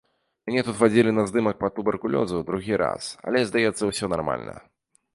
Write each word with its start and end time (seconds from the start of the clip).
Мяне 0.49 0.61
тут 0.69 0.79
вадзілі 0.79 1.11
на 1.17 1.25
здымак 1.33 1.59
па 1.61 1.69
туберкулёзу 1.77 2.43
другі 2.49 2.83
раз, 2.85 3.13
але, 3.29 3.39
здаецца, 3.53 3.83
усё 3.93 4.05
нармальна. 4.19 4.61